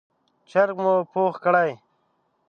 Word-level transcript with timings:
چرګ 0.49 0.77
مو 0.83 0.95
پوخ 1.11 1.33
کړی، 1.43 1.71